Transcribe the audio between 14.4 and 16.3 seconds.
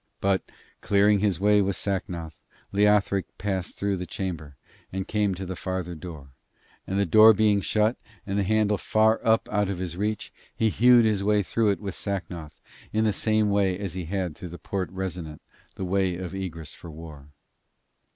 the Porte Resonant, the Way